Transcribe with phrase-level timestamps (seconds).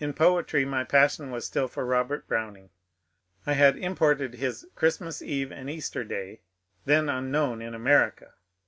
[0.00, 2.70] In poetry my passion was still for Robert Browning.
[3.46, 6.40] I had imported his ^^ Christmas Eve and Easter Day,"—
[6.84, 8.34] then unknown in America.